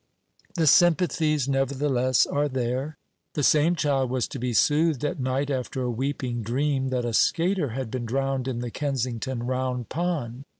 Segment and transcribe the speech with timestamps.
[0.55, 2.97] The sympathies, nevertheless, are there.
[3.35, 7.13] The same child was to be soothed at night after a weeping dream that a
[7.13, 10.45] skater had been drowned in the Kensington Round Pond.